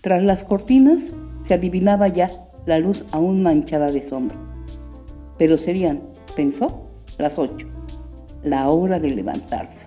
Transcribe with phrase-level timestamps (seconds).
[0.00, 2.30] Tras las cortinas se adivinaba ya
[2.64, 4.38] la luz aún manchada de sombra.
[5.36, 6.00] Pero serían,
[6.34, 6.86] pensó,
[7.18, 7.66] las ocho,
[8.42, 9.86] la hora de levantarse,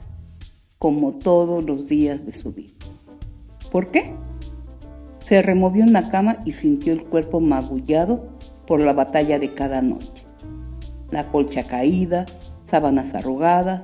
[0.77, 2.73] como todos los días de su vida.
[3.71, 4.13] ¿Por qué?
[5.17, 8.27] Se removió en la cama y sintió el cuerpo magullado
[8.67, 10.27] por la batalla de cada noche.
[11.09, 12.25] La colcha caída,
[12.69, 13.81] sábanas arrugadas,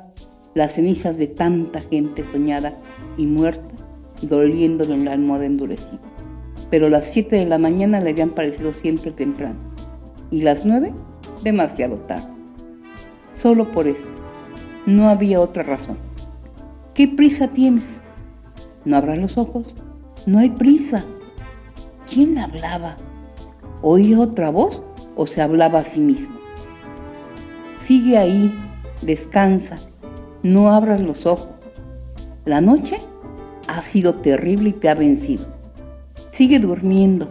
[0.54, 2.78] las cenizas de tanta gente soñada
[3.18, 3.74] y muerta,
[4.22, 6.00] doliéndole en la almohada endurecida.
[6.70, 9.58] Pero las siete de la mañana le habían parecido siempre temprano
[10.32, 10.94] y las nueve
[11.44, 12.28] demasiado tarde.
[13.34, 14.12] Solo por eso.
[14.86, 15.98] No había otra razón.
[16.94, 18.00] ¿Qué prisa tienes?
[18.86, 19.66] ¿No abras los ojos?
[20.26, 21.04] No hay prisa.
[22.12, 22.96] ¿Quién hablaba?
[23.82, 24.84] ¿Oía otra voz
[25.16, 26.38] o se hablaba a sí mismo?
[27.80, 28.54] Sigue ahí,
[29.02, 29.78] descansa,
[30.44, 31.50] no abras los ojos.
[32.46, 32.98] La noche
[33.68, 35.46] ha sido terrible y te ha vencido.
[36.32, 37.28] Sigue durmiendo,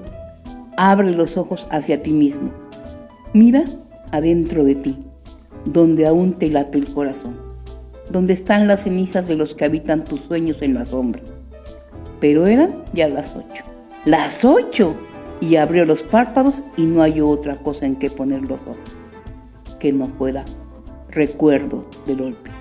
[0.77, 2.50] abre los ojos hacia ti mismo.
[3.32, 3.64] Mira
[4.12, 4.98] adentro de ti,
[5.64, 7.36] donde aún te late el corazón,
[8.10, 11.22] donde están las cenizas de los que habitan tus sueños en la sombra.
[12.20, 13.64] Pero eran ya las ocho.
[14.04, 14.96] ¡Las ocho!
[15.41, 18.98] Y abrió los párpados y no halló otra cosa en que poner los ojos
[19.78, 20.44] que no fuera
[21.10, 22.57] recuerdo del olvido.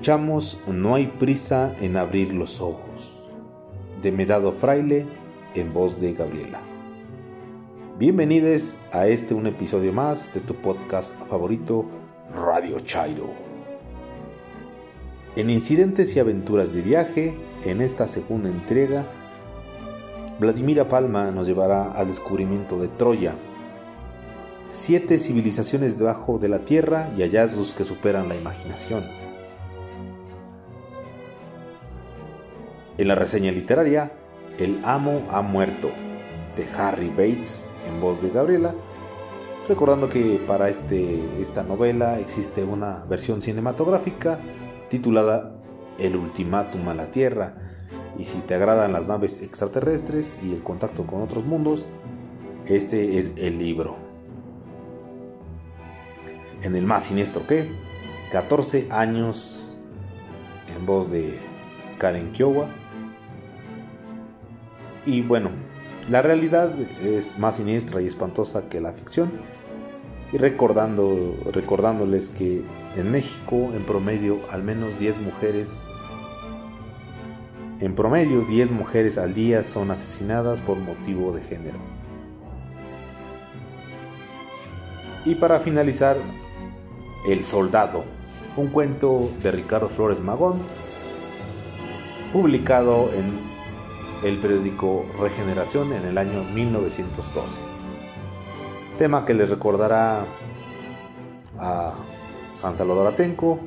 [0.00, 3.28] Escuchamos No hay prisa en abrir los ojos,
[4.00, 5.04] de Medado Fraile,
[5.54, 6.62] en voz de Gabriela.
[7.98, 11.84] Bienvenidos a este un episodio más de tu podcast favorito,
[12.34, 13.28] Radio Chairo.
[15.36, 17.34] En Incidentes y Aventuras de Viaje,
[17.66, 19.04] en esta segunda entrega,
[20.38, 23.34] Vladimira Palma nos llevará al descubrimiento de Troya,
[24.70, 29.29] siete civilizaciones debajo de la tierra y hallazgos que superan la imaginación.
[33.00, 34.12] En la reseña literaria,
[34.58, 35.88] El amo ha muerto,
[36.54, 38.74] de Harry Bates, en voz de Gabriela,
[39.66, 44.38] recordando que para este, esta novela existe una versión cinematográfica
[44.90, 45.50] titulada
[45.98, 47.54] El ultimátum a la Tierra,
[48.18, 51.88] y si te agradan las naves extraterrestres y el contacto con otros mundos,
[52.66, 53.96] este es el libro.
[56.60, 57.66] En el más siniestro que,
[58.30, 59.78] 14 años
[60.76, 61.38] en voz de
[61.96, 62.68] Karen Kiowa,
[65.06, 65.50] y bueno,
[66.08, 66.72] la realidad
[67.04, 69.30] es más siniestra y espantosa que la ficción.
[70.32, 72.62] Y recordando, recordándoles que
[72.96, 75.86] en México, en promedio, al menos 10 mujeres,
[77.80, 81.78] en promedio 10 mujeres al día son asesinadas por motivo de género.
[85.24, 86.16] Y para finalizar,
[87.28, 88.04] El Soldado,
[88.56, 90.58] un cuento de Ricardo Flores Magón,
[92.32, 93.49] publicado en
[94.22, 97.58] el periódico Regeneración en el año 1912.
[98.98, 100.24] Tema que les recordará
[101.58, 101.94] a
[102.46, 103.60] San Salvador Atenco,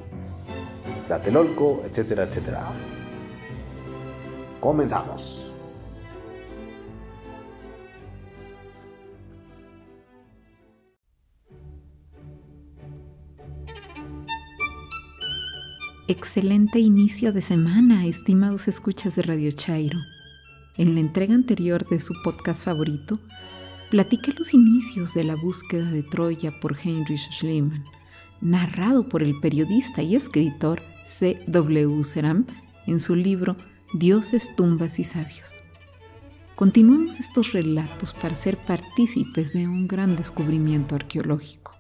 [1.08, 2.68] Tlatelolco, etcétera, etcétera.
[4.60, 5.52] Comenzamos.
[16.08, 19.98] Excelente inicio de semana, estimados escuchas de Radio Chairo.
[20.76, 23.20] En la entrega anterior de su podcast favorito,
[23.92, 27.86] platiqué los inicios de la búsqueda de Troya por Heinrich Schliemann,
[28.42, 31.44] narrado por el periodista y escritor C.
[31.46, 32.04] W.
[32.04, 32.48] Seram
[32.88, 33.56] en su libro
[33.94, 35.54] Dioses, tumbas y sabios.
[36.56, 41.74] Continuamos estos relatos para ser partícipes de un gran descubrimiento arqueológico.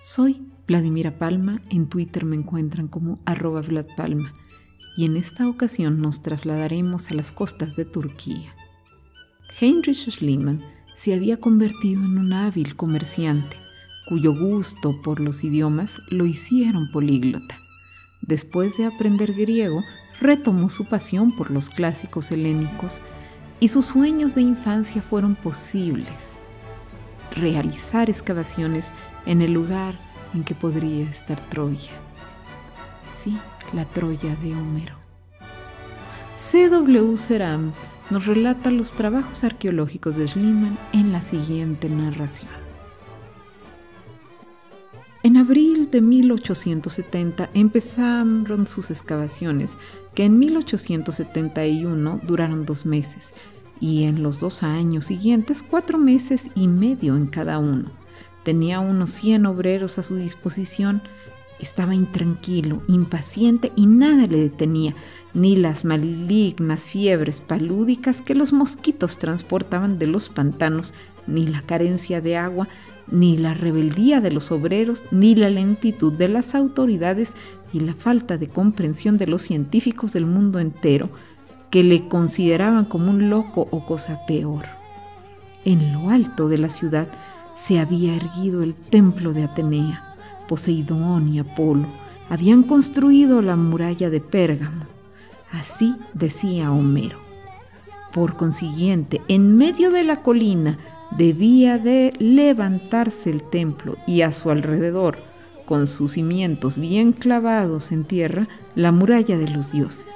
[0.00, 4.32] Soy Vladimira Palma, en Twitter me encuentran como arroba Vladpalma
[4.96, 8.54] y en esta ocasión nos trasladaremos a las costas de Turquía.
[9.60, 10.64] Heinrich Schliemann
[10.94, 13.56] se había convertido en un hábil comerciante,
[14.08, 17.58] cuyo gusto por los idiomas lo hicieron políglota.
[18.20, 19.82] Después de aprender griego,
[20.20, 23.00] retomó su pasión por los clásicos helénicos
[23.60, 26.38] y sus sueños de infancia fueron posibles.
[27.34, 28.90] Realizar excavaciones
[29.26, 29.94] en el lugar
[30.34, 31.92] en que podría estar Troya.
[33.12, 33.36] Sí,
[33.72, 34.96] la Troya de Homero.
[36.34, 37.16] C.W.
[37.16, 37.72] Seram
[38.10, 42.50] nos relata los trabajos arqueológicos de Schliemann en la siguiente narración.
[45.22, 49.76] En abril de 1870 empezaron sus excavaciones,
[50.14, 53.34] que en 1871 duraron dos meses,
[53.80, 57.90] y en los dos años siguientes cuatro meses y medio en cada uno.
[58.44, 61.02] Tenía unos 100 obreros a su disposición.
[61.60, 64.94] Estaba intranquilo, impaciente y nada le detenía,
[65.34, 70.94] ni las malignas fiebres palúdicas que los mosquitos transportaban de los pantanos,
[71.26, 72.66] ni la carencia de agua,
[73.10, 77.34] ni la rebeldía de los obreros, ni la lentitud de las autoridades
[77.72, 81.10] y la falta de comprensión de los científicos del mundo entero,
[81.70, 84.64] que le consideraban como un loco o cosa peor.
[85.64, 87.08] En lo alto de la ciudad
[87.56, 90.09] se había erguido el templo de Atenea.
[90.50, 91.86] Poseidón y Apolo
[92.28, 94.84] habían construido la muralla de Pérgamo.
[95.52, 97.18] Así decía Homero.
[98.12, 100.76] Por consiguiente, en medio de la colina
[101.16, 105.18] debía de levantarse el templo y a su alrededor,
[105.66, 110.12] con sus cimientos bien clavados en tierra, la muralla de los dioses.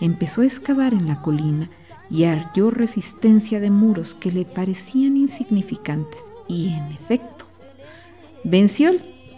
[0.00, 1.70] Empezó a excavar en la colina
[2.10, 7.46] y halló resistencia de muros que le parecían insignificantes y en efecto
[8.42, 8.90] venció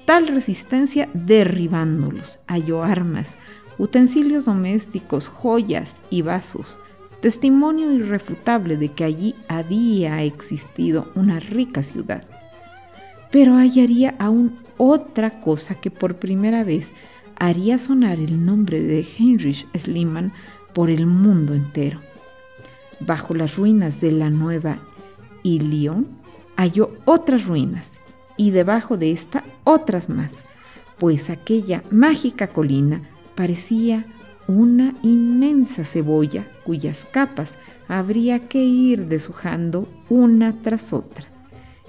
[0.07, 3.39] tal resistencia derribándolos, halló armas,
[3.77, 6.79] utensilios domésticos, joyas y vasos,
[7.21, 12.25] testimonio irrefutable de que allí había existido una rica ciudad.
[13.31, 16.95] Pero hallaría aún otra cosa que por primera vez
[17.39, 20.33] haría sonar el nombre de Heinrich Schliemann
[20.73, 22.01] por el mundo entero.
[23.01, 24.79] Bajo las ruinas de la nueva
[25.43, 26.07] Ilion
[26.57, 28.01] halló otras ruinas
[28.37, 30.47] y debajo de esta otras más,
[30.99, 33.03] pues aquella mágica colina
[33.35, 34.07] parecía
[34.49, 41.27] una inmensa cebolla cuyas capas habría que ir deshojando una tras otra.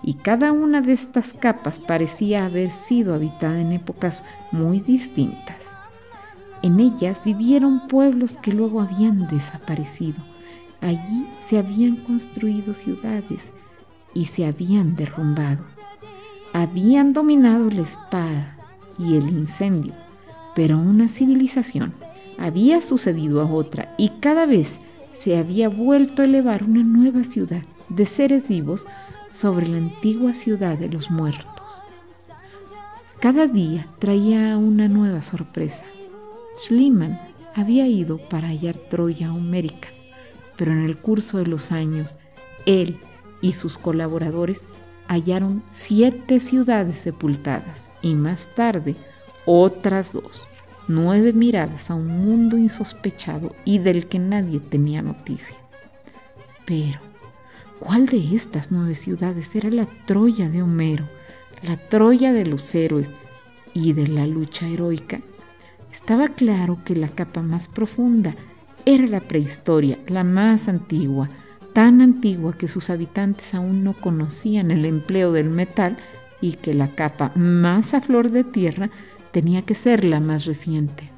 [0.04, 5.78] Y cada una de estas capas parecía haber sido habitada en épocas muy distintas.
[6.64, 10.18] En ellas vivieron pueblos que luego habían desaparecido.
[10.82, 13.54] Allí se habían construido ciudades
[14.14, 15.77] y se habían derrumbado.
[16.58, 18.58] Habían dominado la espada
[18.98, 19.94] y el incendio,
[20.56, 21.94] pero una civilización
[22.40, 24.80] había sucedido a otra y cada vez
[25.14, 28.86] se había vuelto a elevar una nueva ciudad de seres vivos
[29.30, 31.84] sobre la antigua ciudad de los muertos.
[33.20, 35.86] Cada día traía una nueva sorpresa.
[36.58, 37.20] Schliemann
[37.54, 39.90] había ido para hallar Troya homérica,
[40.56, 42.18] pero en el curso de los años,
[42.66, 43.00] él
[43.42, 44.68] y sus colaboradores
[45.08, 48.96] hallaron siete ciudades sepultadas y más tarde
[49.46, 50.44] otras dos
[50.88, 55.58] nueve miradas a un mundo insospechado y del que nadie tenía noticia.
[56.66, 57.00] Pero,
[57.80, 61.06] ¿cuál de estas nueve ciudades era la Troya de Homero,
[61.62, 63.10] la Troya de los héroes
[63.74, 65.22] y de la lucha heroica?
[65.92, 68.36] Estaba claro que la capa más profunda
[68.86, 71.30] era la prehistoria, la más antigua,
[71.78, 75.96] tan antigua que sus habitantes aún no conocían el empleo del metal
[76.42, 78.90] y que la capa más a flor de tierra
[79.30, 81.12] tenía que ser la más reciente.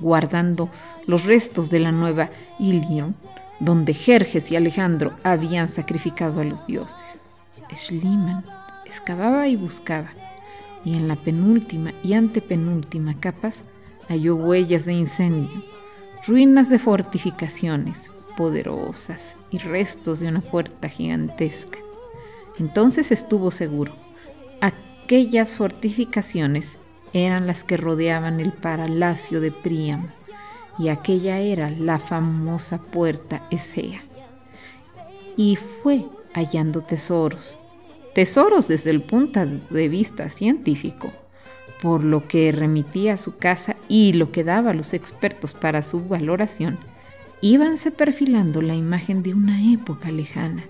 [0.00, 0.70] Guardando
[1.06, 3.14] los restos de la nueva Ilion,
[3.60, 7.26] donde Jerjes y Alejandro habían sacrificado a los dioses.
[7.72, 8.44] Schliemann
[8.86, 10.10] excavaba y buscaba,
[10.84, 13.62] y en la penúltima y antepenúltima capas
[14.08, 15.62] halló huellas de incendio,
[16.26, 21.80] ruinas de fortificaciones poderosas y restos de una puerta gigantesca.
[22.60, 23.92] Entonces estuvo seguro.
[24.60, 26.78] Aquellas fortificaciones
[27.12, 30.10] eran las que rodeaban el palacio de Priam,
[30.78, 34.04] y aquella era la famosa puerta Esea.
[35.36, 37.58] Y fue hallando tesoros,
[38.14, 41.10] tesoros desde el punto de vista científico,
[41.82, 45.82] por lo que remitía a su casa y lo que daba a los expertos para
[45.82, 46.78] su valoración,
[47.40, 50.64] íbanse perfilando la imagen de una época lejana,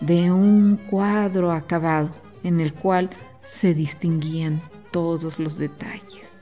[0.00, 2.10] de un cuadro acabado
[2.42, 3.10] en el cual
[3.44, 6.40] se distinguían todos los detalles.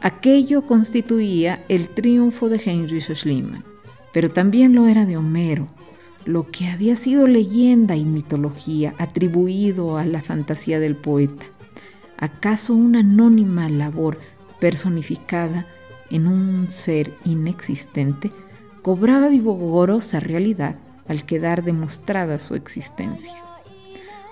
[0.00, 3.64] Aquello constituía el triunfo de Heinrich Schliemann,
[4.12, 5.68] pero también lo era de Homero,
[6.24, 11.46] lo que había sido leyenda y mitología atribuido a la fantasía del poeta.
[12.18, 14.18] ¿Acaso una anónima labor
[14.60, 15.66] personificada
[16.10, 18.32] en un ser inexistente
[18.82, 20.76] cobraba vigorosa realidad
[21.08, 23.36] al quedar demostrada su existencia?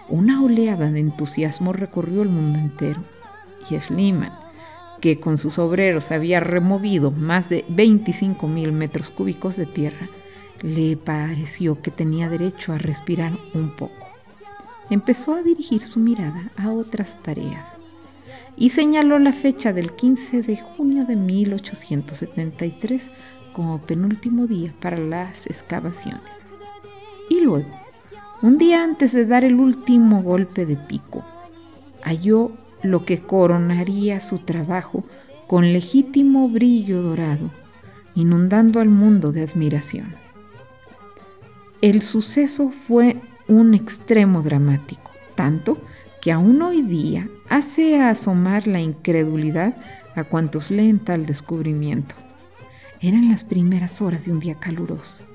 [0.09, 3.03] Una oleada de entusiasmo recorrió el mundo entero
[3.71, 4.33] y Schliemann,
[5.01, 10.09] que con sus obreros había removido más de 25 mil metros cúbicos de tierra,
[10.63, 14.07] le pareció que tenía derecho a respirar un poco.
[14.91, 17.79] empezó a dirigir su mirada a otras tareas
[18.57, 23.13] y señaló la fecha del 15 de junio de 1873
[23.53, 26.47] como penúltimo día para las excavaciones.
[27.29, 27.69] Y luego,
[28.43, 31.25] un día antes de dar el último golpe de pico,
[32.03, 35.05] halló lo que coronaría su trabajo
[35.47, 37.51] con legítimo brillo dorado,
[38.15, 40.15] inundando al mundo de admiración.
[41.81, 45.79] El suceso fue un extremo dramático, tanto
[46.25, 49.77] que aún hoy día hace asomar la incredulidad
[50.15, 52.15] a cuantos leen tal descubrimiento.
[53.03, 55.27] Eran las primeras horas de un día caluroso.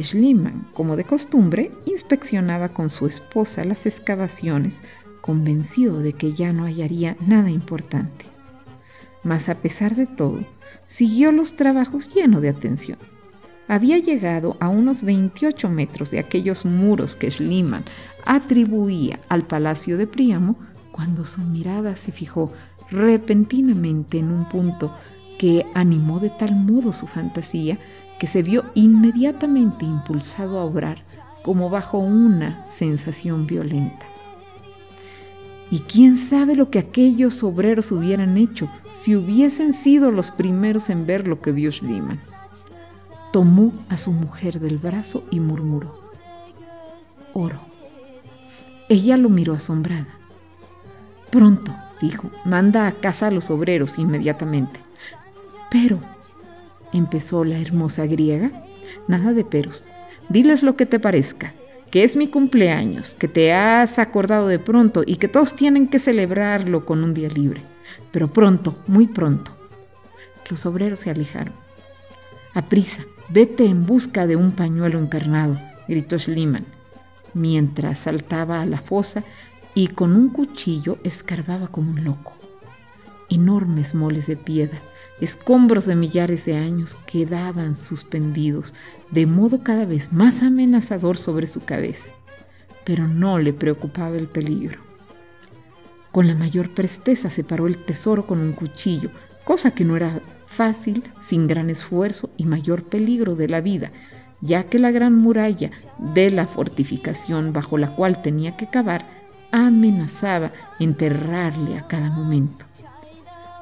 [0.00, 4.84] Schliemann, como de costumbre, inspeccionaba con su esposa las excavaciones,
[5.20, 8.24] convencido de que ya no hallaría nada importante.
[9.24, 10.44] Mas a pesar de todo,
[10.86, 12.98] siguió los trabajos lleno de atención
[13.70, 17.84] había llegado a unos 28 metros de aquellos muros que Schliemann
[18.24, 20.56] atribuía al palacio de Príamo
[20.90, 22.50] cuando su mirada se fijó
[22.90, 24.92] repentinamente en un punto
[25.38, 27.78] que animó de tal modo su fantasía
[28.18, 31.04] que se vio inmediatamente impulsado a obrar
[31.44, 34.04] como bajo una sensación violenta.
[35.70, 41.06] Y quién sabe lo que aquellos obreros hubieran hecho si hubiesen sido los primeros en
[41.06, 42.18] ver lo que vio Schliemann
[43.32, 46.00] tomó a su mujer del brazo y murmuró,
[47.32, 47.60] oro.
[48.88, 50.08] Ella lo miró asombrada.
[51.30, 54.80] Pronto, dijo, manda a casa a los obreros inmediatamente.
[55.70, 56.00] Pero,
[56.92, 58.50] empezó la hermosa griega,
[59.06, 59.84] nada de peros.
[60.28, 61.54] Diles lo que te parezca,
[61.90, 66.00] que es mi cumpleaños, que te has acordado de pronto y que todos tienen que
[66.00, 67.62] celebrarlo con un día libre.
[68.10, 69.52] Pero pronto, muy pronto.
[70.48, 71.54] Los obreros se alejaron.
[72.54, 75.56] A prisa, Vete en busca de un pañuelo encarnado,
[75.86, 76.66] gritó Schliemann,
[77.32, 79.22] mientras saltaba a la fosa
[79.72, 82.34] y con un cuchillo escarbaba como un loco.
[83.28, 84.82] Enormes moles de piedra,
[85.20, 88.74] escombros de millares de años quedaban suspendidos,
[89.12, 92.08] de modo cada vez más amenazador sobre su cabeza,
[92.84, 94.80] pero no le preocupaba el peligro.
[96.10, 99.10] Con la mayor presteza separó el tesoro con un cuchillo,
[99.50, 103.90] cosa que no era fácil, sin gran esfuerzo y mayor peligro de la vida,
[104.40, 109.04] ya que la gran muralla de la fortificación bajo la cual tenía que cavar
[109.50, 112.64] amenazaba enterrarle a cada momento.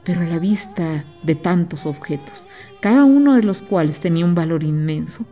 [0.04, 2.48] Pero a la vista de tantos objetos,
[2.82, 5.24] cada uno de los cuales tenía un valor inmenso,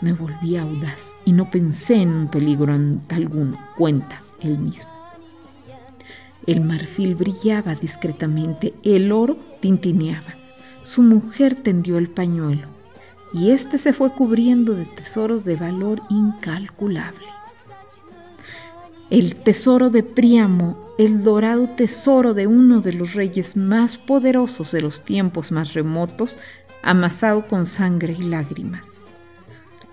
[0.00, 2.72] me volví audaz y no pensé en un peligro
[3.10, 4.91] alguno, cuenta él mismo.
[6.46, 10.34] El marfil brillaba discretamente, el oro tintineaba.
[10.82, 12.66] Su mujer tendió el pañuelo
[13.32, 17.26] y éste se fue cubriendo de tesoros de valor incalculable.
[19.10, 24.80] El tesoro de Príamo, el dorado tesoro de uno de los reyes más poderosos de
[24.80, 26.38] los tiempos más remotos,
[26.82, 29.02] amasado con sangre y lágrimas.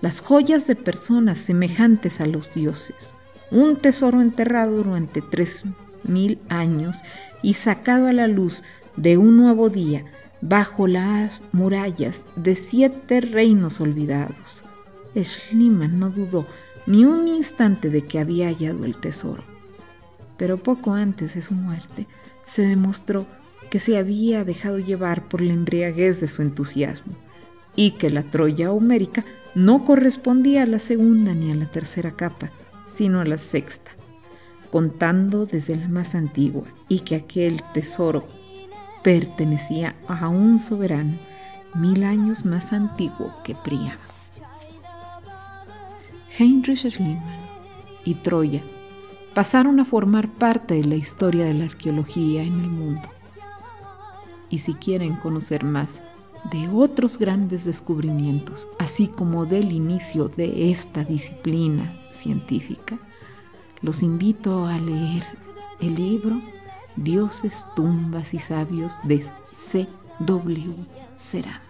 [0.00, 3.14] Las joyas de personas semejantes a los dioses,
[3.50, 5.64] un tesoro enterrado durante tres
[6.04, 6.98] mil años
[7.42, 8.62] y sacado a la luz
[8.96, 10.04] de un nuevo día
[10.40, 14.64] bajo las murallas de siete reinos olvidados.
[15.14, 16.46] Schliemann no dudó
[16.86, 19.42] ni un instante de que había hallado el tesoro.
[20.36, 22.06] Pero poco antes de su muerte
[22.46, 23.26] se demostró
[23.70, 27.14] que se había dejado llevar por la embriaguez de su entusiasmo
[27.76, 32.50] y que la Troya homérica no correspondía a la segunda ni a la tercera capa,
[32.86, 33.92] sino a la sexta
[34.70, 38.26] contando desde la más antigua, y que aquel tesoro
[39.02, 41.18] pertenecía a un soberano
[41.74, 43.98] mil años más antiguo que Príamo.
[46.38, 47.40] Heinrich Schliemann
[48.04, 48.62] y Troya
[49.34, 53.08] pasaron a formar parte de la historia de la arqueología en el mundo.
[54.48, 56.02] Y si quieren conocer más
[56.50, 62.98] de otros grandes descubrimientos, así como del inicio de esta disciplina científica,
[63.82, 65.24] los invito a leer
[65.80, 66.40] el libro
[66.96, 69.86] Dioses, tumbas y sabios de C.
[70.18, 70.74] W.
[71.16, 71.62] Será.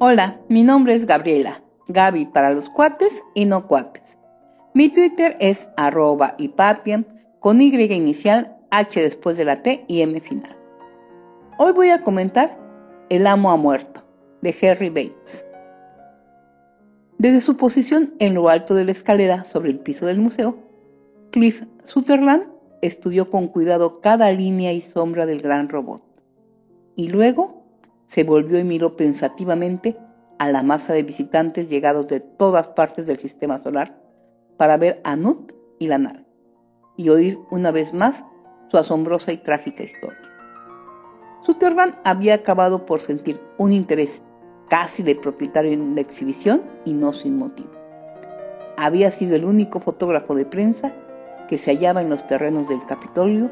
[0.00, 4.16] Hola, mi nombre es Gabriela, Gaby para los cuates y no cuates.
[4.72, 7.06] Mi Twitter es arroba papian
[7.40, 10.56] con Y inicial H después de la T y M final.
[11.58, 12.58] Hoy voy a comentar
[13.08, 14.02] El amo ha muerto,
[14.42, 15.46] de Harry Bates.
[17.16, 20.58] Desde su posición en lo alto de la escalera sobre el piso del museo,
[21.30, 22.44] Cliff Sutherland
[22.82, 26.02] estudió con cuidado cada línea y sombra del gran robot.
[26.94, 27.64] Y luego
[28.06, 29.96] se volvió y miró pensativamente
[30.38, 33.98] a la masa de visitantes llegados de todas partes del sistema solar
[34.58, 36.24] para ver a Nut y la nave,
[36.96, 38.24] y oír una vez más
[38.70, 40.18] su asombrosa y trágica historia.
[41.42, 44.20] Sutherland había acabado por sentir un interés
[44.68, 47.70] casi de propietario en la exhibición y no sin motivo.
[48.76, 50.94] Había sido el único fotógrafo de prensa
[51.48, 53.50] que se hallaba en los terrenos del Capitolio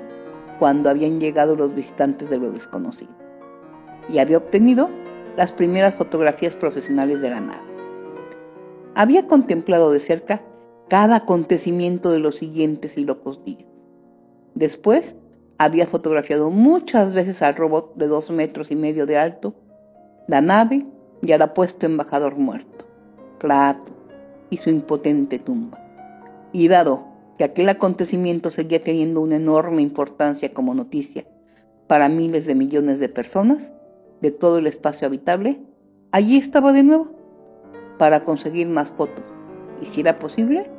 [0.59, 3.13] cuando habían llegado los visitantes de lo desconocido,
[4.09, 4.89] y había obtenido
[5.37, 7.67] las primeras fotografías profesionales de la nave.
[8.95, 10.43] Había contemplado de cerca
[10.89, 13.76] cada acontecimiento de los siguientes y locos días.
[14.57, 15.17] Después,
[15.59, 19.55] había fotografiado muchas veces al robot de dos metros y medio de alto,
[20.29, 20.87] la nave
[21.21, 22.87] y al apuesto embajador muerto,
[23.39, 23.93] Clato,
[24.49, 25.79] y su impotente tumba.
[26.55, 27.05] Y dado
[27.37, 31.27] que aquel acontecimiento seguía teniendo una enorme importancia como noticia
[31.87, 33.75] para miles de millones de personas,
[34.23, 35.61] de todo el espacio habitable,
[36.13, 37.11] allí estaba de nuevo
[37.99, 39.25] para conseguir más fotos
[39.83, 40.71] y, si era posible,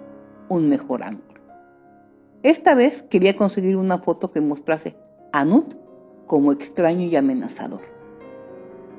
[0.50, 1.27] un mejor ángulo.
[2.48, 4.96] Esta vez quería conseguir una foto que mostrase
[5.34, 5.74] a Nut
[6.28, 7.82] como extraño y amenazador.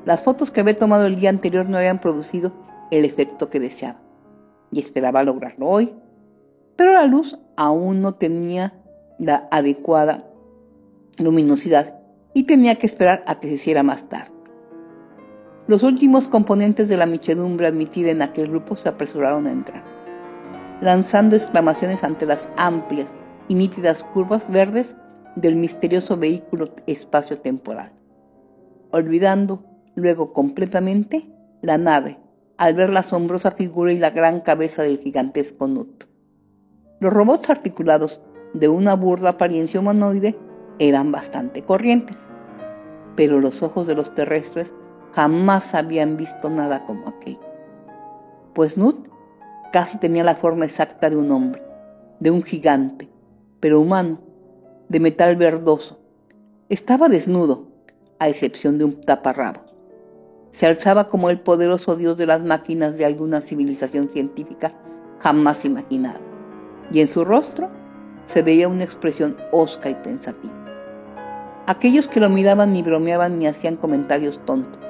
[0.05, 2.53] Las fotos que había tomado el día anterior no habían producido
[2.91, 4.03] el efecto que deseaba
[4.71, 5.95] y esperaba lograrlo hoy,
[6.77, 8.85] pero la luz aún no tenía
[9.19, 10.29] la adecuada
[11.19, 12.01] luminosidad
[12.35, 14.31] y tenía que esperar a que se hiciera más tarde.
[15.67, 19.85] Los últimos componentes de la michedumbre admitida en aquel grupo se apresuraron a entrar,
[20.83, 23.17] lanzando exclamaciones ante las amplias
[23.49, 24.97] y nítidas curvas verdes
[25.37, 27.93] del misterioso vehículo espacio-temporal,
[28.93, 29.65] olvidando
[29.95, 31.29] luego completamente
[31.63, 32.19] la nave
[32.57, 36.05] al ver la asombrosa figura y la gran cabeza del gigantesco Nut.
[37.01, 38.21] Los robots articulados
[38.53, 40.37] de una burda apariencia humanoide
[40.81, 42.17] eran bastante corrientes,
[43.15, 44.75] pero los ojos de los terrestres
[45.13, 47.41] jamás habían visto nada como aquello.
[48.55, 49.09] Pues Nut
[49.73, 51.63] casi tenía la forma exacta de un hombre,
[52.19, 53.09] de un gigante,
[53.61, 54.21] pero humano,
[54.89, 55.99] de metal verdoso.
[56.69, 57.67] Estaba desnudo,
[58.19, 59.63] a excepción de un taparrabos.
[60.51, 64.73] Se alzaba como el poderoso dios de las máquinas de alguna civilización científica
[65.19, 66.21] jamás imaginada,
[66.91, 67.69] y en su rostro
[68.27, 70.55] se veía una expresión osca y pensativa.
[71.67, 74.81] Aquellos que lo miraban ni bromeaban ni hacían comentarios tontos,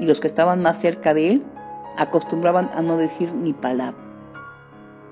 [0.00, 1.42] y los que estaban más cerca de él
[1.98, 4.05] acostumbraban a no decir ni palabra.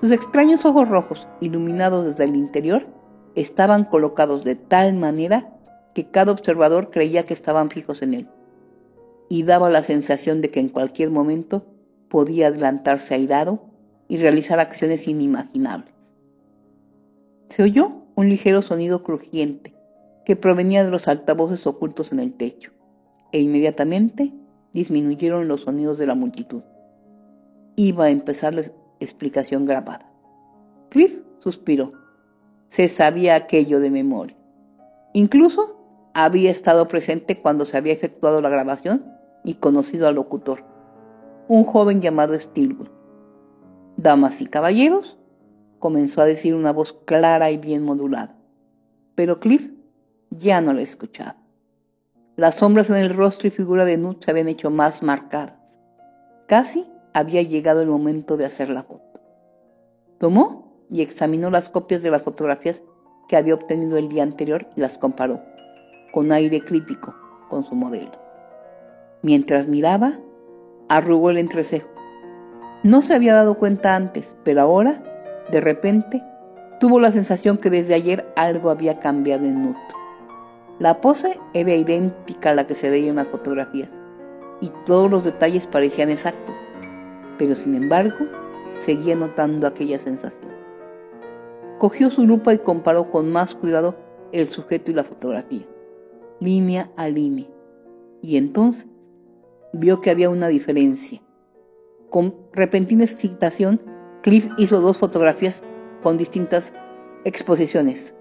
[0.04, 2.86] Sus extraños ojos rojos, iluminados desde el interior,
[3.36, 5.56] estaban colocados de tal manera
[5.94, 8.28] que cada observador creía que estaban fijos en él,
[9.30, 11.64] y daba la sensación de que en cualquier momento
[12.10, 13.62] podía adelantarse airado
[14.06, 15.94] y realizar acciones inimaginables.
[17.48, 19.74] Se oyó un ligero sonido crujiente
[20.26, 22.72] que provenía de los altavoces ocultos en el techo,
[23.32, 24.34] e inmediatamente
[24.70, 26.62] disminuyeron los sonidos de la multitud.
[27.74, 28.54] Iba a empezar
[29.00, 30.10] explicación grabada.
[30.90, 31.92] Cliff suspiró.
[32.68, 34.36] Se sabía aquello de memoria.
[35.12, 35.76] Incluso
[36.14, 39.04] había estado presente cuando se había efectuado la grabación
[39.44, 40.64] y conocido al locutor,
[41.48, 42.90] un joven llamado Stilwell.
[43.96, 45.18] Damas y caballeros,
[45.78, 48.36] comenzó a decir una voz clara y bien modulada,
[49.14, 49.70] pero Cliff
[50.30, 51.36] ya no la escuchaba.
[52.36, 55.78] Las sombras en el rostro y figura de Nut se habían hecho más marcadas.
[56.48, 59.20] Casi había llegado el momento de hacer la foto.
[60.18, 62.82] Tomó y examinó las copias de las fotografías
[63.28, 65.40] que había obtenido el día anterior y las comparó,
[66.12, 67.14] con aire crítico,
[67.48, 68.12] con su modelo.
[69.22, 70.18] Mientras miraba,
[70.88, 71.88] arrugó el entrecejo.
[72.82, 75.02] No se había dado cuenta antes, pero ahora,
[75.50, 76.22] de repente,
[76.80, 79.76] tuvo la sensación que desde ayer algo había cambiado en Nut.
[80.80, 83.88] La pose era idéntica a la que se veía en las fotografías
[84.60, 86.54] y todos los detalles parecían exactos,
[87.38, 88.26] pero sin embargo
[88.78, 90.52] seguía notando aquella sensación.
[91.78, 93.96] Cogió su lupa y comparó con más cuidado
[94.32, 95.66] el sujeto y la fotografía,
[96.40, 97.46] línea a línea,
[98.22, 98.88] y entonces
[99.72, 101.20] vio que había una diferencia.
[102.10, 103.80] Con repentina excitación,
[104.22, 105.62] Cliff hizo dos fotografías
[106.02, 106.72] con distintas
[107.24, 108.14] exposiciones.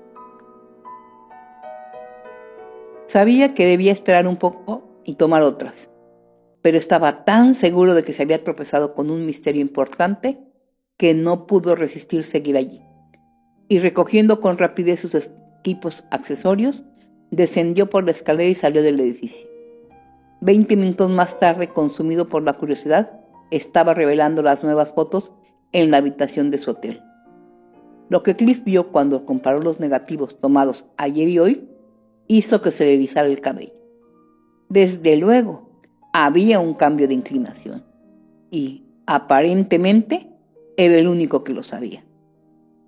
[3.08, 5.89] Sabía que debía esperar un poco y tomar otras,
[6.63, 10.39] pero estaba tan seguro de que se había tropezado con un misterio importante
[10.97, 12.82] que no pudo resistir seguir allí.
[13.67, 15.13] Y recogiendo con rapidez sus
[15.60, 16.84] equipos accesorios,
[17.32, 19.49] descendió por la escalera y salió del edificio.
[20.39, 23.19] Veinte minutos más tarde, consumido por la curiosidad,
[23.52, 25.34] estaba revelando las nuevas fotos
[25.73, 27.02] en la habitación de su hotel.
[28.08, 31.69] Lo que Cliff vio cuando comparó los negativos tomados ayer y hoy
[32.28, 33.73] hizo que se le erizara el cabello.
[34.69, 35.72] Desde luego,
[36.13, 37.84] había un cambio de inclinación
[38.52, 40.30] y, aparentemente,
[40.78, 42.06] era el único que lo sabía.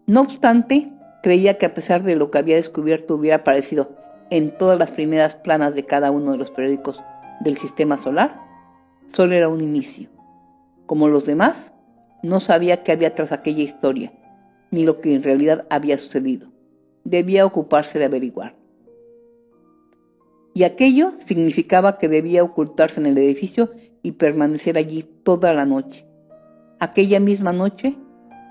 [0.06, 3.96] No obstante, creía que a pesar de lo que había descubierto hubiera aparecido
[4.30, 7.02] en todas las primeras planas de cada uno de los periódicos
[7.42, 8.40] del sistema solar,
[9.08, 10.10] solo era un inicio.
[10.86, 11.74] Como los demás,
[12.22, 14.14] no sabía qué había tras aquella historia,
[14.70, 16.52] ni lo que en realidad había sucedido.
[17.04, 18.56] Debía ocuparse de averiguar.
[20.56, 26.08] Y aquello significaba que debía ocultarse en el edificio y permanecer allí toda la noche.
[26.80, 27.98] Aquella misma noche,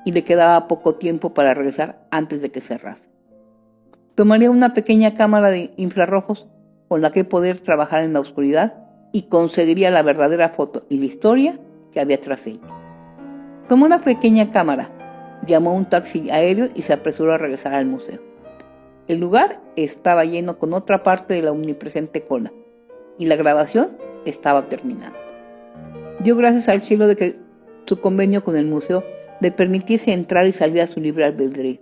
[0.04, 3.08] y le quedaba poco tiempo para regresar antes de que cerrase.
[4.14, 6.46] Tomaría una pequeña cámara de infrarrojos
[6.88, 8.74] con la que poder trabajar en la oscuridad
[9.10, 11.58] y conseguiría la verdadera foto y la historia
[11.90, 12.68] que había tras ella.
[13.66, 14.90] Tomó una pequeña cámara,
[15.46, 18.33] llamó a un taxi aéreo y se apresuró a regresar al museo.
[19.06, 22.52] El lugar estaba lleno con otra parte de la omnipresente cola
[23.18, 25.18] y la grabación estaba terminando.
[26.20, 27.36] Dio gracias al cielo de que
[27.84, 29.04] su convenio con el museo
[29.40, 31.80] le permitiese entrar y salir a su libre albedrío.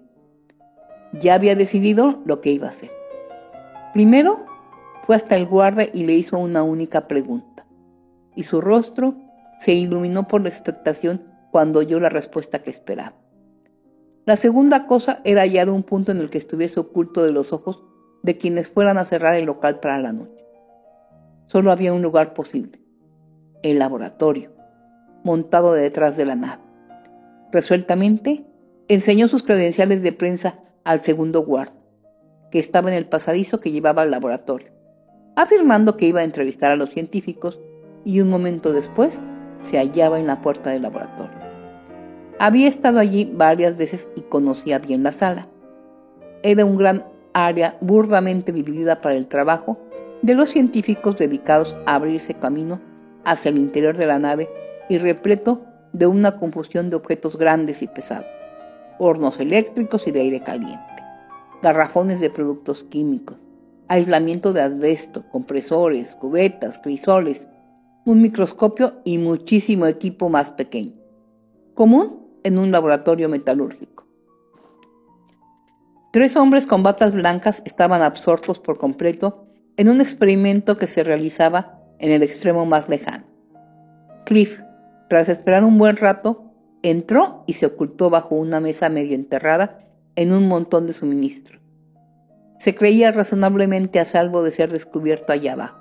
[1.21, 2.91] Ya había decidido lo que iba a hacer.
[3.93, 4.45] Primero
[5.07, 7.67] fue hasta el guarda y le hizo una única pregunta,
[8.35, 9.15] y su rostro
[9.61, 13.15] se iluminó por la expectación cuando oyó la respuesta que esperaba.
[14.25, 17.83] La segunda cosa era hallar un punto en el que estuviese oculto de los ojos
[18.23, 20.45] de quienes fueran a cerrar el local para la noche.
[21.47, 22.81] Solo había un lugar posible,
[23.65, 24.53] el laboratorio,
[25.25, 26.63] montado detrás de la nave.
[27.51, 28.47] Resueltamente,
[28.87, 31.83] enseñó sus credenciales de prensa al segundo guardia,
[32.53, 34.71] que estaba en el pasadizo que llevaba al laboratorio,
[35.35, 37.59] afirmando que iba a entrevistar a los científicos
[38.05, 39.19] y un momento después
[39.63, 41.42] se hallaba en la puerta del laboratorio.
[42.45, 45.47] Había estado allí varias veces y conocía bien la sala.
[46.43, 49.79] Era un gran área burdamente dividida para el trabajo
[50.23, 52.81] de los científicos dedicados a abrirse camino
[53.25, 54.51] hacia el interior de la nave
[54.89, 58.27] y repleto de una confusión de objetos grandes y pesados,
[58.99, 60.97] hornos eléctricos y de aire caliente,
[61.63, 63.37] garrafones de productos químicos,
[63.87, 67.47] aislamiento de asbesto, compresores, cubetas, crisoles,
[68.05, 70.95] un microscopio y muchísimo equipo más pequeño,
[71.75, 74.07] común en un laboratorio metalúrgico.
[76.13, 81.81] Tres hombres con batas blancas estaban absortos por completo en un experimento que se realizaba
[81.99, 83.25] en el extremo más lejano.
[84.27, 84.61] Cliff,
[85.09, 86.53] tras esperar un buen rato,
[86.83, 89.79] entró y se ocultó bajo una mesa medio enterrada
[90.15, 91.61] en un montón de suministros.
[92.59, 95.79] Se creía razonablemente a salvo de ser descubierto allá abajo.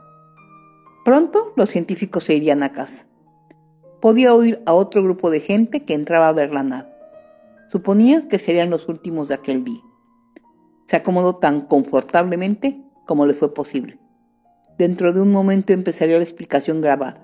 [1.03, 3.10] Pronto los científicos se irían a casa
[4.01, 6.89] podía oír a otro grupo de gente que entraba a ver la nave.
[7.69, 9.81] Suponía que serían los últimos de aquel día.
[10.87, 13.99] Se acomodó tan confortablemente como le fue posible.
[14.77, 17.23] Dentro de un momento empezaría la explicación grabada.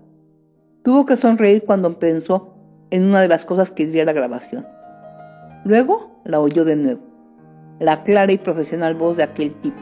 [0.84, 2.54] Tuvo que sonreír cuando pensó
[2.92, 4.66] en una de las cosas que diría la grabación.
[5.66, 7.02] Luego la oyó de nuevo,
[7.80, 9.80] la clara y profesional voz de aquel tipo,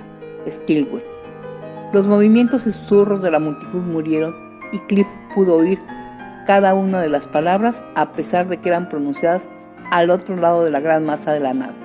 [0.47, 1.03] Stilwell.
[1.93, 4.33] Los movimientos y susurros de la multitud murieron
[4.71, 5.77] y Cliff pudo oír
[6.45, 9.41] cada una de las palabras a pesar de que eran pronunciadas
[9.91, 11.75] al otro lado de la gran masa de la nave.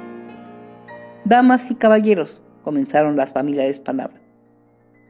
[1.24, 4.20] Damas y caballeros, comenzaron las familiares palabras.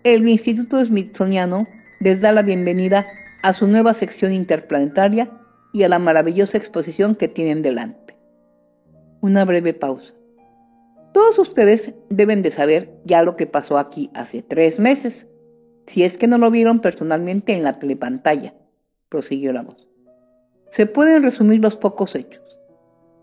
[0.05, 1.67] El Instituto Smithsoniano
[2.01, 3.07] les da la bienvenida
[3.43, 5.31] a su nueva sección interplanetaria
[5.73, 8.17] y a la maravillosa exposición que tienen delante.
[9.21, 10.15] Una breve pausa.
[11.13, 15.27] Todos ustedes deben de saber ya lo que pasó aquí hace tres meses,
[15.87, 18.55] si es que no lo vieron personalmente en la telepantalla
[19.11, 19.87] prosiguió la voz.
[20.71, 22.43] Se pueden resumir los pocos hechos.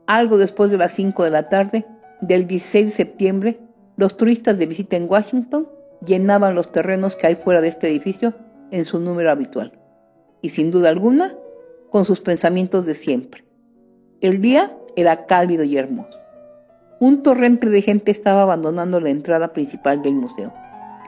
[0.05, 1.85] Algo después de las 5 de la tarde
[2.21, 3.59] del 16 de septiembre,
[3.95, 5.67] los turistas de visita en Washington
[6.05, 8.35] llenaban los terrenos que hay fuera de este edificio
[8.71, 9.79] en su número habitual,
[10.41, 11.35] y sin duda alguna,
[11.89, 13.43] con sus pensamientos de siempre.
[14.21, 16.19] El día era cálido y hermoso.
[16.99, 20.53] Un torrente de gente estaba abandonando la entrada principal del museo,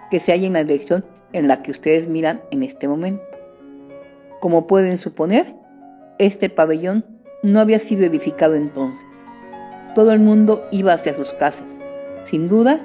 [0.09, 3.28] que se halla en la dirección en la que ustedes miran en este momento.
[4.39, 5.55] Como pueden suponer,
[6.17, 7.05] este pabellón
[7.43, 9.05] no había sido edificado entonces.
[9.95, 11.75] Todo el mundo iba hacia sus casas,
[12.23, 12.79] sin duda,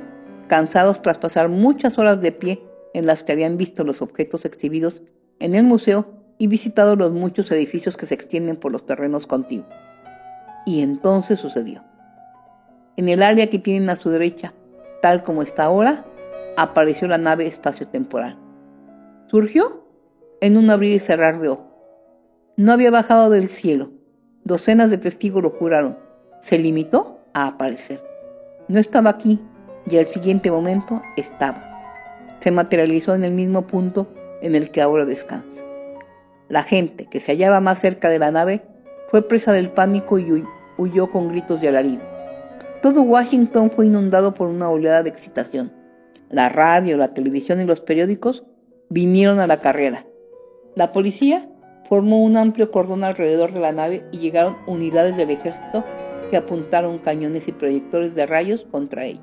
[0.48, 2.62] cansados tras pasar muchas horas de pie
[2.92, 5.02] en las que habían visto los objetos exhibidos
[5.40, 6.06] en el museo
[6.38, 9.68] y visitado los muchos edificios que se extienden por los terrenos contiguos.
[10.66, 11.84] Y entonces sucedió.
[12.96, 14.54] En el área que tienen a su derecha,
[15.02, 16.04] tal como está ahora,
[16.56, 18.38] apareció la nave espaciotemporal.
[19.26, 19.83] Surgió
[20.44, 21.64] en un abrir y cerrar de ojos.
[22.58, 23.92] No había bajado del cielo.
[24.44, 25.98] Docenas de testigos lo juraron.
[26.42, 28.02] Se limitó a aparecer.
[28.68, 29.40] No estaba aquí
[29.90, 32.36] y al siguiente momento estaba.
[32.40, 35.64] Se materializó en el mismo punto en el que ahora descansa.
[36.50, 38.66] La gente que se hallaba más cerca de la nave
[39.10, 40.44] fue presa del pánico y
[40.76, 42.02] huyó con gritos de alarido.
[42.82, 45.72] Todo Washington fue inundado por una oleada de excitación.
[46.28, 48.44] La radio, la televisión y los periódicos
[48.90, 50.04] vinieron a la carrera.
[50.76, 51.48] La policía
[51.88, 55.84] formó un amplio cordón alrededor de la nave y llegaron unidades del ejército
[56.30, 59.20] que apuntaron cañones y proyectores de rayos contra ella.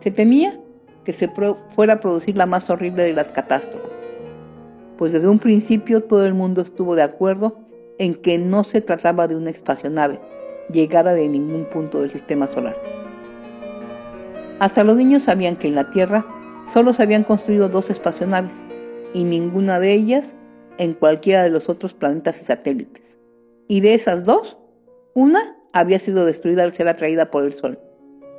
[0.00, 0.60] Se temía
[1.04, 1.30] que se
[1.74, 3.90] fuera a producir la más horrible de las catástrofes,
[4.98, 7.60] pues desde un principio todo el mundo estuvo de acuerdo
[7.98, 10.20] en que no se trataba de una espacionave
[10.70, 12.76] llegada de ningún punto del sistema solar.
[14.58, 16.26] Hasta los niños sabían que en la Tierra
[16.70, 18.62] solo se habían construido dos espacionaves
[19.14, 20.34] y ninguna de ellas
[20.78, 23.18] en cualquiera de los otros planetas y satélites.
[23.68, 24.56] Y de esas dos,
[25.14, 27.78] una había sido destruida al ser atraída por el Sol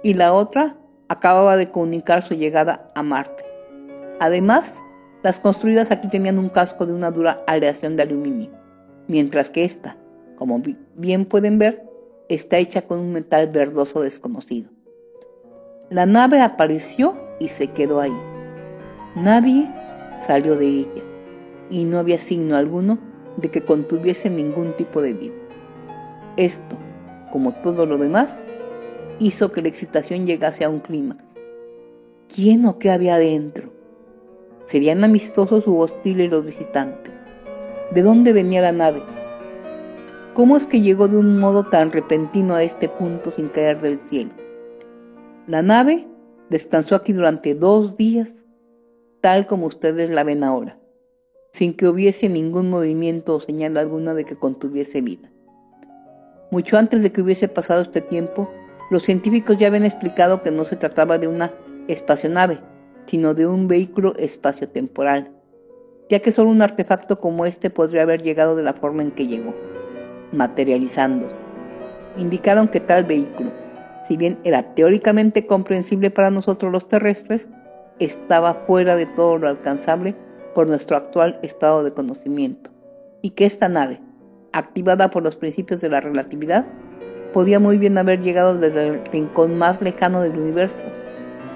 [0.02, 0.78] y la otra
[1.10, 3.44] acababa de comunicar su llegada a Marte.
[4.20, 4.80] Además,
[5.24, 8.50] las construidas aquí tenían un casco de una dura aleación de aluminio,
[9.08, 9.98] mientras que esta,
[10.38, 10.62] como
[10.96, 11.84] bien pueden ver,
[12.30, 14.70] está hecha con un metal verdoso desconocido.
[15.90, 18.18] La nave apareció y se quedó ahí.
[19.16, 19.70] Nadie
[20.22, 21.09] salió de ella
[21.70, 22.98] y no había signo alguno
[23.38, 25.36] de que contuviese ningún tipo de vida.
[26.38, 26.78] Esto,
[27.32, 28.44] como todo lo demás,
[29.20, 31.24] hizo que la excitación llegase a un clímax.
[32.34, 33.72] ¿Quién o qué había adentro?
[34.66, 37.14] ¿Serían amistosos u hostiles los visitantes?
[37.92, 39.02] ¿De dónde venía la nave?
[40.36, 44.00] ¿Cómo es que llegó de un modo tan repentino a este punto sin caer del
[44.08, 44.32] cielo?
[45.48, 46.08] La nave
[46.50, 48.46] descansó aquí durante dos días,
[49.22, 50.79] tal como ustedes la ven ahora,
[51.52, 55.30] sin que hubiese ningún movimiento o señal alguna de que contuviese vida.
[56.52, 58.50] Mucho antes de que hubiese pasado este tiempo,
[58.90, 61.54] los científicos ya habían explicado que no se trataba de una
[61.88, 62.60] espacionave,
[63.06, 65.32] sino de un vehículo espaciotemporal,
[66.10, 69.28] ya que solo un artefacto como este podría haber llegado de la forma en que
[69.28, 69.54] llegó
[70.32, 71.36] materializándose.
[72.18, 73.52] Indicaron que tal vehículo,
[74.08, 77.48] si bien era teóricamente comprensible para nosotros los terrestres,
[78.00, 80.16] estaba fuera de todo lo alcanzable
[80.54, 82.70] por nuestro actual estado de conocimiento,
[83.22, 84.02] y que esta nave,
[84.52, 86.66] activada por los principios de la relatividad,
[87.34, 90.86] podía muy bien haber llegado desde el rincón más lejano del universo,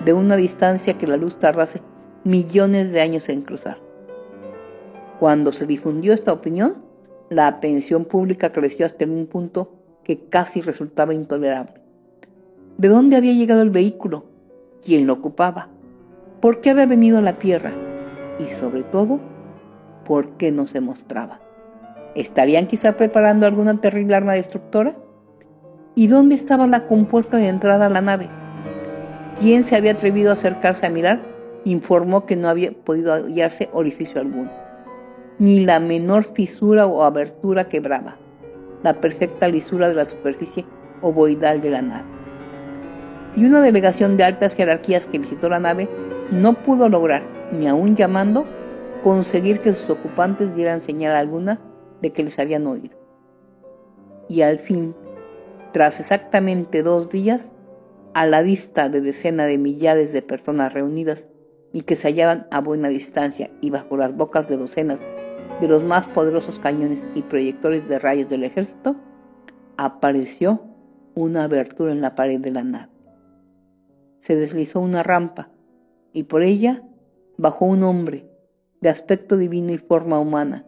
[0.05, 1.81] de una distancia que la luz tardase
[2.23, 3.77] millones de años en cruzar.
[5.19, 6.83] Cuando se difundió esta opinión,
[7.29, 9.71] la atención pública creció hasta un punto
[10.03, 11.81] que casi resultaba intolerable.
[12.77, 14.25] ¿De dónde había llegado el vehículo?
[14.83, 15.69] ¿Quién lo ocupaba?
[16.41, 17.73] ¿Por qué había venido a la Tierra?
[18.39, 19.19] Y sobre todo,
[20.05, 21.39] ¿por qué no se mostraba?
[22.15, 24.95] ¿Estarían quizá preparando alguna terrible arma destructora?
[25.95, 28.29] ¿Y dónde estaba la compuerta de entrada a la nave?
[29.39, 31.21] ¿Quién se había atrevido a acercarse a mirar?
[31.65, 34.63] Informó que no había podido hallarse orificio alguno
[35.39, 38.17] ni la menor fisura o abertura quebraba,
[38.83, 40.65] la perfecta lisura de la superficie
[41.01, 42.07] ovoidal de la nave.
[43.35, 45.89] Y una delegación de altas jerarquías que visitó la nave
[46.31, 48.45] no pudo lograr, ni aún llamando,
[49.03, 51.61] conseguir que sus ocupantes dieran señal alguna
[52.01, 52.97] de que les habían oído.
[54.29, 54.95] Y al fin,
[55.71, 57.51] tras exactamente dos días,
[58.13, 61.31] a la vista de decenas de millares de personas reunidas
[61.71, 64.99] y que se hallaban a buena distancia y bajo las bocas de docenas
[65.59, 68.95] de los más poderosos cañones y proyectores de rayos del ejército,
[69.77, 70.61] apareció
[71.15, 72.91] una abertura en la pared de la nave.
[74.19, 75.49] Se deslizó una rampa
[76.11, 76.83] y por ella
[77.43, 78.25] bajó un hombre
[78.79, 80.65] de aspecto divino y forma humana,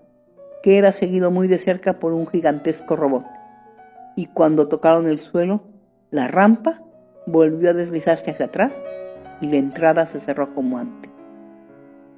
[0.62, 3.26] que era seguido muy de cerca por un gigantesco robot.
[4.18, 5.64] Y cuando tocaron el suelo,
[6.12, 6.84] la rampa
[7.28, 8.74] volvió a deslizarse hacia atrás
[9.40, 11.10] y la entrada se cerró como antes.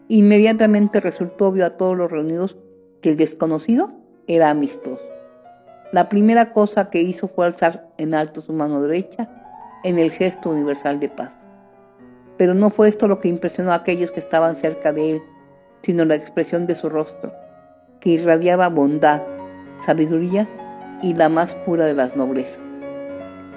[0.07, 2.57] Inmediatamente resultó obvio a todos los reunidos
[3.01, 3.91] que el desconocido
[4.25, 4.99] era amistoso.
[5.91, 9.29] La primera cosa que hizo fue alzar en alto su mano derecha
[9.83, 11.46] en el gesto universal de paz.
[12.37, 15.21] Pero no fue esto lo que impresionó a aquellos que estaban cerca de él,
[15.81, 17.33] sino la expresión de su rostro,
[17.99, 19.23] que irradiaba bondad,
[19.79, 20.47] sabiduría
[21.01, 22.63] y la más pura de las noblezas.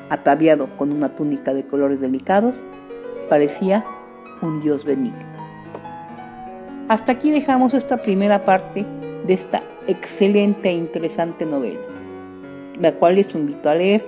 [0.09, 2.63] Ataviado con una túnica de colores delicados,
[3.29, 3.85] parecía
[4.43, 5.31] un dios benigno.
[6.89, 8.85] Hasta aquí dejamos esta primera parte
[9.27, 11.81] de esta excelente e interesante novela,
[12.81, 14.05] la cual les invito a leer.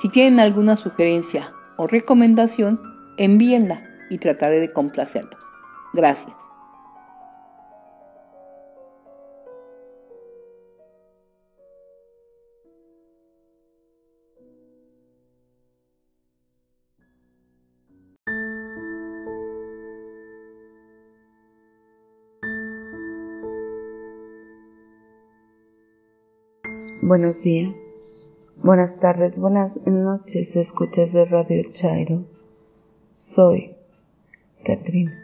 [0.00, 5.42] Si tienen alguna sugerencia o recomendación, envíenla y trataré de complacerlos.
[5.92, 6.34] Gracias.
[27.06, 27.76] Buenos días,
[28.56, 32.24] buenas tardes, buenas noches, escuchas de Radio Chairo.
[33.14, 33.76] Soy
[34.64, 35.16] Katrina.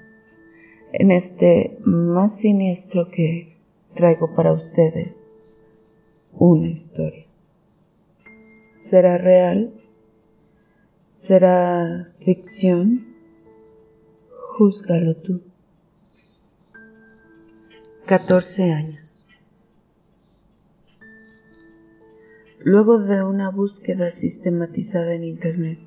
[0.92, 3.56] En este más siniestro que
[3.96, 5.28] traigo para ustedes
[6.32, 7.26] una historia.
[8.76, 9.72] ¿Será real?
[11.08, 13.08] ¿Será ficción?
[14.56, 15.42] Júzgalo tú.
[18.06, 19.26] 14 años.
[22.60, 25.80] Luego de una búsqueda sistematizada en Internet,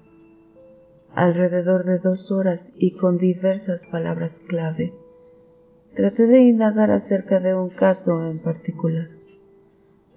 [1.14, 4.94] alrededor de dos horas y con diversas palabras clave,
[5.96, 9.10] traté de indagar acerca de un caso en particular,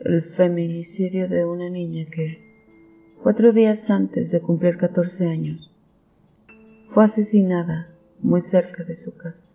[0.00, 2.38] el feminicidio de una niña que,
[3.22, 5.70] cuatro días antes de cumplir 14 años,
[6.88, 7.88] fue asesinada
[8.20, 9.46] muy cerca de su casa.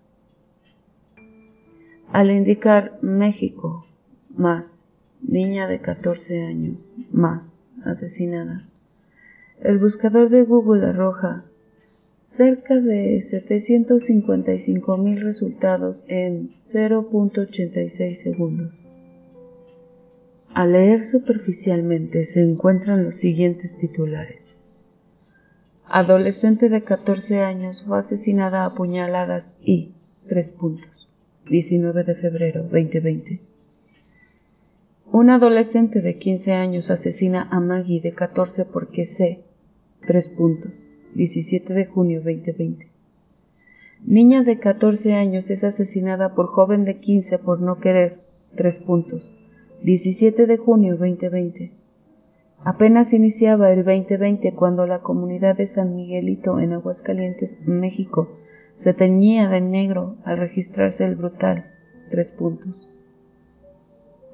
[2.11, 3.85] Al indicar México
[4.29, 6.77] más niña de 14 años,
[7.11, 8.67] más, asesinada.
[9.63, 11.45] El buscador de Google arroja
[12.17, 18.73] cerca de 755 mil resultados en 0.86 segundos.
[20.51, 24.57] Al leer superficialmente se encuentran los siguientes titulares.
[25.85, 29.91] Adolescente de 14 años fue asesinada a puñaladas y
[30.27, 31.13] tres puntos.
[31.47, 33.41] 19 de febrero 2020.
[35.11, 39.43] Un adolescente de 15 años asesina a Maggie de 14 porque sé.
[40.05, 40.71] Tres puntos.
[41.13, 42.87] 17 de junio 2020.
[44.03, 48.19] Niña de 14 años es asesinada por joven de 15 por no querer.
[48.55, 49.37] Tres puntos.
[49.83, 51.71] 17 de junio 2020.
[52.63, 58.27] Apenas iniciaba el 2020 cuando la comunidad de San Miguelito en Aguascalientes, México,
[58.73, 61.65] se teñía de negro al registrarse el brutal.
[62.09, 62.89] Tres puntos.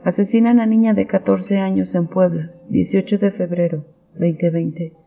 [0.05, 5.06] Asesinan a niña de 14 años en Puebla, 18 de febrero 2020.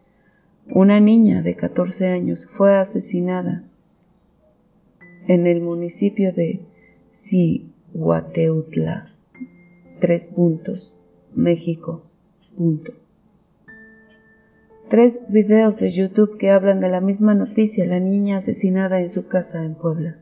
[0.68, 3.64] Una niña de 14 años fue asesinada
[5.26, 6.60] en el municipio de
[7.12, 9.10] Cihuateutla,
[10.00, 10.96] tres puntos,
[11.34, 12.02] México.
[14.88, 19.28] Tres videos de YouTube que hablan de la misma noticia, la niña asesinada en su
[19.28, 20.18] casa en Puebla.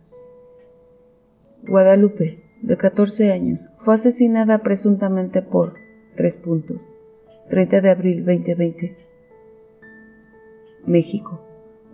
[1.66, 5.74] Guadalupe, de 14 años, fue asesinada presuntamente por
[6.16, 6.80] tres puntos.
[7.50, 9.07] 30 de abril 2020.
[10.86, 11.40] México.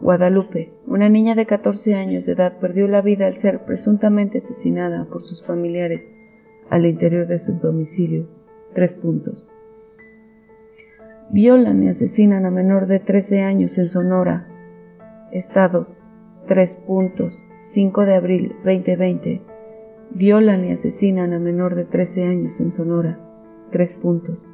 [0.01, 5.05] Guadalupe, una niña de 14 años de edad, perdió la vida al ser presuntamente asesinada
[5.05, 6.09] por sus familiares
[6.71, 8.29] al interior de su domicilio.
[8.75, 9.51] Tres puntos.
[11.31, 14.49] Violan y asesinan a menor de 13 años en Sonora.
[15.33, 16.03] Estados.
[16.47, 17.47] Tres puntos.
[17.57, 19.55] 5 de abril 2020
[20.15, 23.19] violan y asesinan a menor de 13 años en Sonora.
[23.71, 24.51] Tres puntos.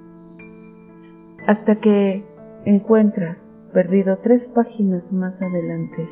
[1.47, 2.25] Hasta que
[2.65, 6.09] encuentras, perdido tres páginas más adelante,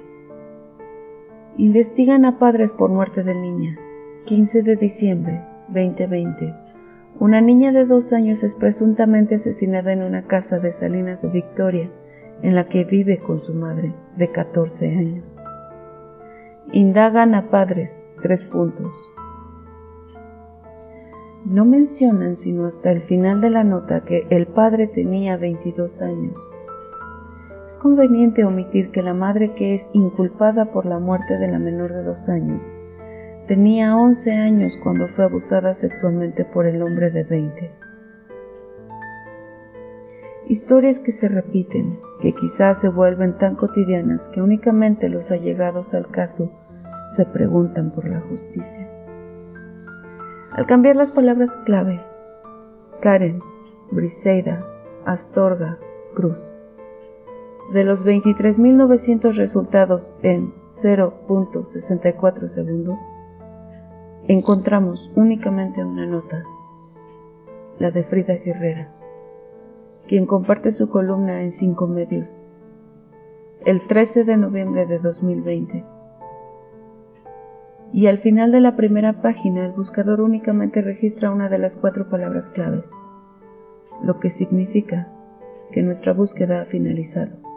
[1.57, 3.79] investigan a padres por muerte de niña.
[4.27, 6.55] 15 de diciembre 2020.
[7.19, 11.91] Una niña de dos años es presuntamente asesinada en una casa de Salinas de Victoria,
[12.43, 15.41] en la que vive con su madre, de 14 años.
[16.73, 19.09] Indagan a padres, tres puntos.
[21.47, 26.55] No mencionan sino hasta el final de la nota que el padre tenía 22 años.
[27.69, 31.93] Es conveniente omitir que la madre que es inculpada por la muerte de la menor
[31.93, 32.67] de dos años
[33.47, 37.71] tenía 11 años cuando fue abusada sexualmente por el hombre de 20.
[40.47, 46.09] Historias que se repiten, que quizás se vuelven tan cotidianas que únicamente los allegados al
[46.09, 46.51] caso
[47.15, 48.91] se preguntan por la justicia.
[50.53, 52.01] Al cambiar las palabras clave,
[53.03, 53.43] Karen,
[53.91, 54.65] Briseida,
[55.05, 55.79] Astorga,
[56.15, 56.58] Cruz.
[57.73, 62.99] De los 23.900 resultados en 0.64 segundos,
[64.27, 66.45] encontramos únicamente una nota,
[67.79, 68.95] la de Frida Guerrera,
[70.07, 72.43] quien comparte su columna en cinco medios,
[73.67, 75.85] el 13 de noviembre de 2020
[77.93, 82.09] y al final de la primera página el buscador únicamente registra una de las cuatro
[82.09, 82.91] palabras claves,
[84.03, 85.09] lo que significa
[85.73, 87.48] que nuestra búsqueda ha finalizado.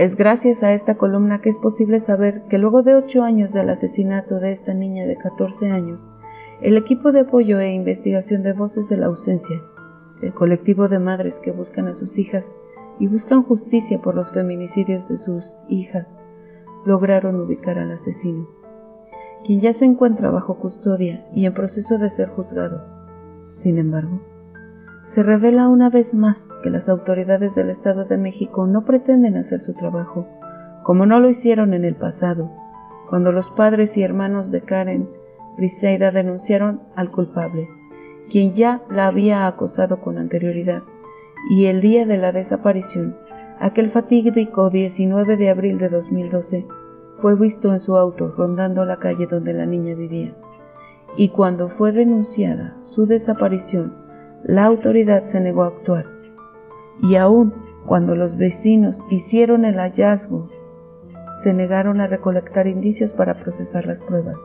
[0.00, 3.68] Es gracias a esta columna que es posible saber que luego de ocho años del
[3.68, 6.06] asesinato de esta niña de 14 años,
[6.62, 9.60] el equipo de apoyo e investigación de Voces de la Ausencia,
[10.22, 12.54] el colectivo de madres que buscan a sus hijas
[12.98, 16.18] y buscan justicia por los feminicidios de sus hijas,
[16.86, 18.48] lograron ubicar al asesino,
[19.44, 22.86] quien ya se encuentra bajo custodia y en proceso de ser juzgado.
[23.48, 24.22] Sin embargo,
[25.10, 29.58] se revela una vez más que las autoridades del Estado de México no pretenden hacer
[29.58, 30.28] su trabajo,
[30.84, 32.52] como no lo hicieron en el pasado,
[33.08, 35.10] cuando los padres y hermanos de Karen
[35.56, 37.68] Briseida denunciaron al culpable,
[38.30, 40.84] quien ya la había acosado con anterioridad,
[41.50, 43.16] y el día de la desaparición,
[43.58, 46.68] aquel fatídico 19 de abril de 2012,
[47.18, 50.36] fue visto en su auto rondando la calle donde la niña vivía.
[51.16, 54.08] Y cuando fue denunciada su desaparición,
[54.42, 56.06] la autoridad se negó a actuar.
[57.02, 57.54] Y aún
[57.86, 60.48] cuando los vecinos hicieron el hallazgo,
[61.42, 64.36] se negaron a recolectar indicios para procesar las pruebas.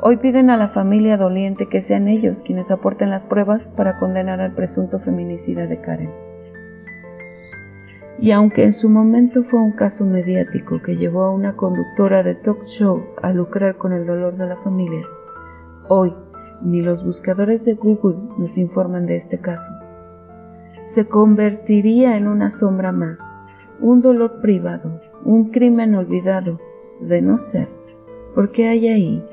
[0.00, 4.40] Hoy piden a la familia doliente que sean ellos quienes aporten las pruebas para condenar
[4.40, 6.10] al presunto feminicida de Karen.
[8.18, 12.34] Y aunque en su momento fue un caso mediático que llevó a una conductora de
[12.34, 15.02] talk show a lucrar con el dolor de la familia,
[15.88, 16.14] hoy
[16.62, 19.70] ni los buscadores de Google nos informan de este caso.
[20.86, 23.20] Se convertiría en una sombra más,
[23.80, 26.60] un dolor privado, un crimen olvidado,
[27.00, 27.68] de no ser,
[28.34, 29.24] porque hay ahí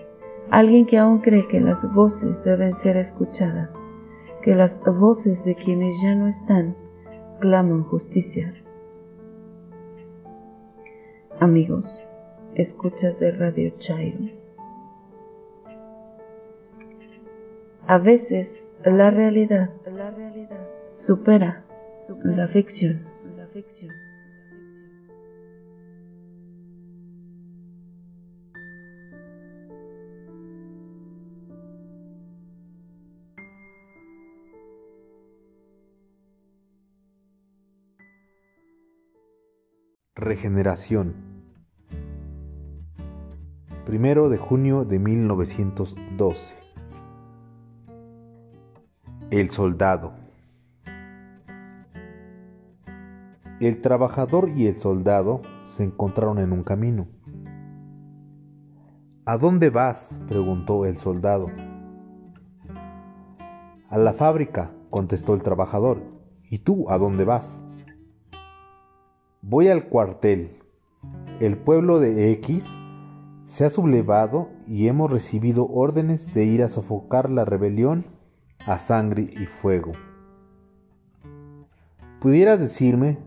[0.50, 3.76] Alguien que aún cree que las voces deben ser escuchadas,
[4.42, 6.78] que las voces de quienes ya no están
[7.42, 8.54] claman justicia.
[11.42, 11.86] Amigos,
[12.56, 14.37] escuchas de Radio Chairo.
[17.90, 19.70] A veces la realidad,
[20.94, 21.64] supera,
[22.26, 23.06] La ficción.
[40.14, 41.16] Regeneración.
[43.86, 46.67] Primero de junio de 1912.
[49.30, 50.14] El soldado.
[53.60, 57.08] El trabajador y el soldado se encontraron en un camino.
[59.26, 60.18] ¿A dónde vas?
[60.30, 61.52] preguntó el soldado.
[63.90, 66.04] A la fábrica, contestó el trabajador.
[66.50, 67.62] ¿Y tú a dónde vas?
[69.42, 70.58] Voy al cuartel.
[71.42, 72.66] El pueblo de X
[73.46, 78.17] se ha sublevado y hemos recibido órdenes de ir a sofocar la rebelión
[78.68, 79.94] a sangre y fuego.
[82.22, 83.18] ¿Pudieras decirme,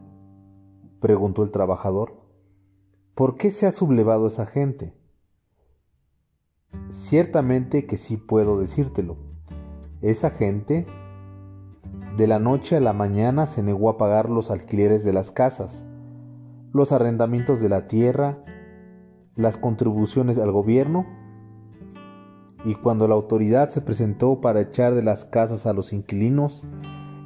[1.00, 2.20] preguntó el trabajador,
[3.16, 4.94] por qué se ha sublevado esa gente?
[6.88, 9.16] Ciertamente que sí puedo decírtelo.
[10.02, 10.86] Esa gente
[12.16, 15.82] de la noche a la mañana se negó a pagar los alquileres de las casas
[16.72, 18.38] los arrendamientos de la tierra,
[19.34, 21.06] las contribuciones al gobierno,
[22.64, 26.64] y cuando la autoridad se presentó para echar de las casas a los inquilinos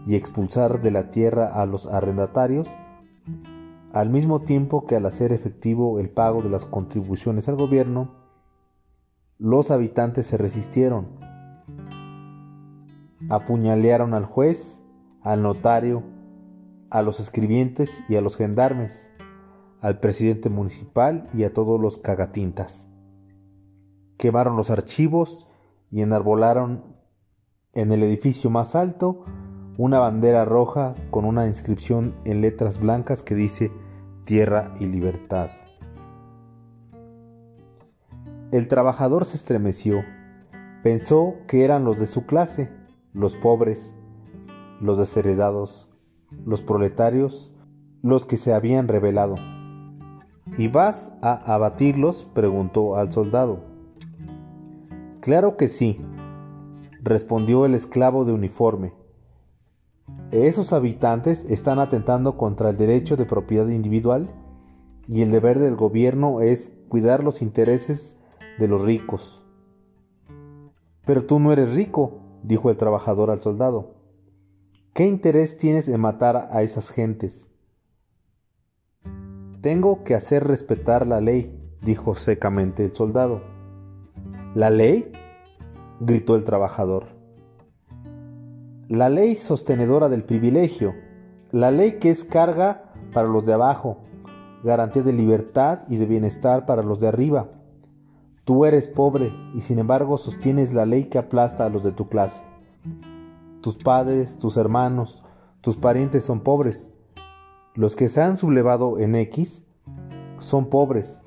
[0.06, 2.68] y expulsar de la tierra a los arrendatarios,
[3.92, 8.12] al mismo tiempo que al hacer efectivo el pago de las contribuciones al gobierno,
[9.38, 11.08] los habitantes se resistieron,
[13.28, 14.80] apuñalearon al juez,
[15.22, 16.02] al notario,
[16.90, 19.06] a los escribientes y a los gendarmes
[19.84, 22.86] al presidente municipal y a todos los cagatintas.
[24.16, 25.48] Quemaron los archivos
[25.90, 26.84] y enarbolaron
[27.72, 29.24] en el edificio más alto
[29.76, 33.72] una bandera roja con una inscripción en letras blancas que dice
[34.24, 35.50] Tierra y Libertad.
[38.52, 40.04] El trabajador se estremeció,
[40.84, 42.70] pensó que eran los de su clase,
[43.12, 43.94] los pobres,
[44.80, 45.88] los desheredados,
[46.46, 47.52] los proletarios,
[48.02, 49.34] los que se habían rebelado.
[50.56, 52.26] ¿Y vas a abatirlos?
[52.32, 53.73] preguntó al soldado.
[55.24, 55.98] Claro que sí,
[57.02, 58.92] respondió el esclavo de uniforme.
[60.32, 64.28] Esos habitantes están atentando contra el derecho de propiedad individual
[65.08, 68.18] y el deber del gobierno es cuidar los intereses
[68.58, 69.42] de los ricos.
[71.06, 73.94] Pero tú no eres rico, dijo el trabajador al soldado.
[74.92, 77.48] ¿Qué interés tienes en matar a esas gentes?
[79.62, 83.53] Tengo que hacer respetar la ley, dijo secamente el soldado.
[84.54, 85.12] ¿La ley?
[86.00, 87.06] gritó el trabajador.
[88.88, 90.94] La ley sostenedora del privilegio,
[91.50, 93.98] la ley que es carga para los de abajo,
[94.62, 97.48] garantía de libertad y de bienestar para los de arriba.
[98.44, 102.08] Tú eres pobre y sin embargo sostienes la ley que aplasta a los de tu
[102.08, 102.42] clase.
[103.60, 105.24] Tus padres, tus hermanos,
[105.62, 106.90] tus parientes son pobres
[107.74, 109.60] los que se han sublevado en X
[110.38, 111.20] son pobres,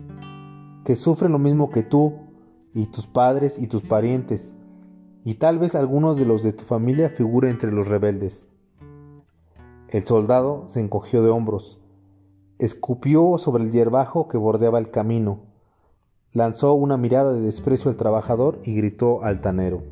[0.85, 2.26] que sufren lo mismo que tú
[2.73, 4.53] y tus padres y tus parientes,
[5.23, 8.47] y tal vez algunos de los de tu familia figuren entre los rebeldes.
[9.89, 11.79] El soldado se encogió de hombros,
[12.59, 15.39] escupió sobre el hierbajo que bordeaba el camino,
[16.33, 19.83] lanzó una mirada de desprecio al trabajador y gritó altanero.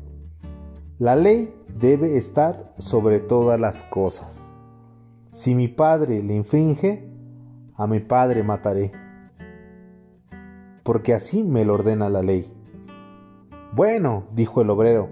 [0.98, 4.40] La ley debe estar sobre todas las cosas.
[5.32, 7.10] Si mi padre le infringe,
[7.74, 8.92] a mi padre mataré,
[10.82, 12.55] porque así me lo ordena la ley.
[13.76, 15.10] Bueno, dijo el obrero,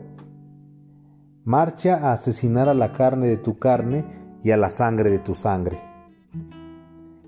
[1.44, 4.06] marcha a asesinar a la carne de tu carne
[4.42, 5.78] y a la sangre de tu sangre.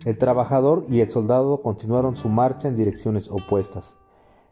[0.07, 3.95] El trabajador y el soldado continuaron su marcha en direcciones opuestas.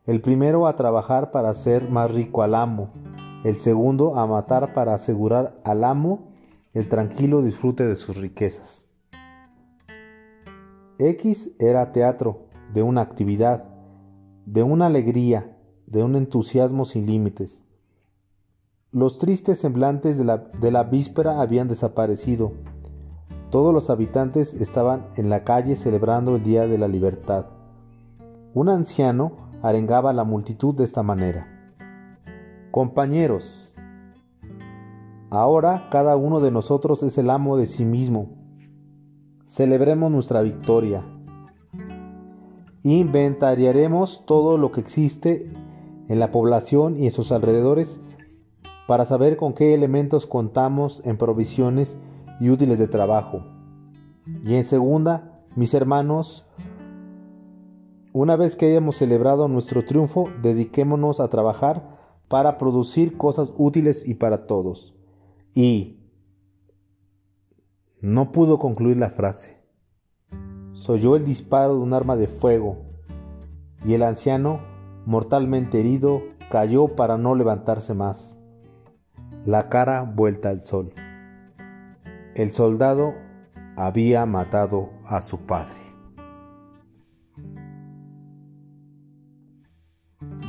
[0.04, 2.90] El primero a trabajar para hacer más rico al amo,
[3.44, 6.34] el segundo a matar para asegurar al amo
[6.74, 8.84] el tranquilo disfrute de sus riquezas.
[10.98, 13.64] X era teatro de una actividad,
[14.44, 15.53] de una alegría,
[15.86, 17.60] de un entusiasmo sin límites.
[18.92, 22.52] Los tristes semblantes de la, de la víspera habían desaparecido.
[23.50, 27.46] Todos los habitantes estaban en la calle celebrando el Día de la Libertad.
[28.54, 29.32] Un anciano
[29.62, 31.48] arengaba a la multitud de esta manera.
[32.70, 33.70] Compañeros,
[35.30, 38.28] ahora cada uno de nosotros es el amo de sí mismo.
[39.46, 41.04] Celebremos nuestra victoria.
[42.82, 45.52] Inventariaremos todo lo que existe
[46.08, 48.00] en la población y en sus alrededores
[48.86, 51.98] para saber con qué elementos contamos en provisiones
[52.40, 53.42] y útiles de trabajo.
[54.42, 56.46] Y en segunda, mis hermanos,
[58.12, 61.98] una vez que hayamos celebrado nuestro triunfo, dediquémonos a trabajar
[62.28, 64.94] para producir cosas útiles y para todos.
[65.54, 66.00] Y
[68.00, 69.56] no pudo concluir la frase.
[70.72, 72.78] Soyó el disparo de un arma de fuego
[73.86, 74.60] y el anciano,
[75.06, 78.38] mortalmente herido, cayó para no levantarse más,
[79.44, 80.92] la cara vuelta al sol.
[82.34, 83.14] El soldado
[83.76, 85.74] había matado a su padre.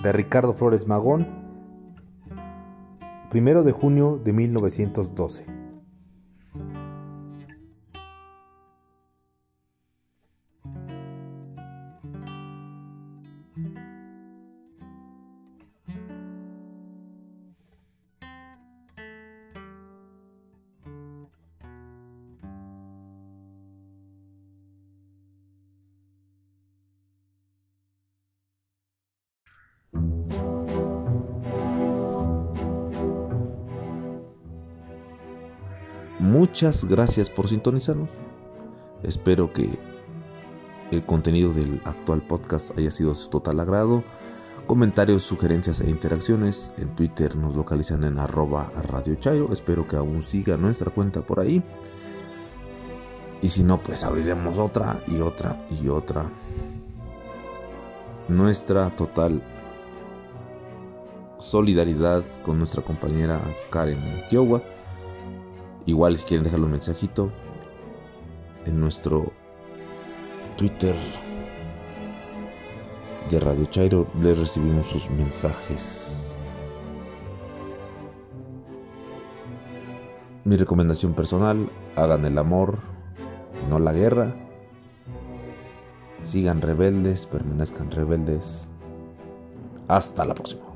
[0.03, 1.27] De Ricardo Flores Magón,
[3.29, 5.54] primero de junio de 1912.
[36.37, 38.09] Muchas gracias por sintonizarnos.
[39.03, 39.79] Espero que
[40.91, 44.03] el contenido del actual podcast haya sido de su total agrado.
[44.67, 49.17] Comentarios, sugerencias e interacciones en Twitter nos localizan en arroba Radio.
[49.49, 51.63] Espero que aún siga nuestra cuenta por ahí.
[53.41, 56.29] Y si no, pues abriremos otra y otra y otra.
[58.27, 59.41] Nuestra total
[61.37, 64.74] solidaridad con nuestra compañera Karen Kiowa
[65.85, 67.31] Igual si quieren dejarle un mensajito
[68.65, 69.31] en nuestro
[70.57, 70.95] Twitter
[73.29, 76.37] de Radio Chairo les recibimos sus mensajes.
[80.43, 82.77] Mi recomendación personal, hagan el amor,
[83.67, 84.35] no la guerra.
[86.23, 88.69] Sigan rebeldes, permanezcan rebeldes.
[89.87, 90.74] Hasta la próxima.